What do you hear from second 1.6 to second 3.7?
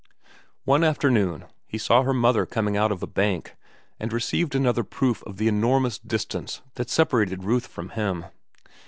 he saw her mother coming out of a bank,